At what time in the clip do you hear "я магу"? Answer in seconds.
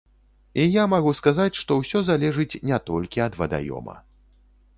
0.81-1.11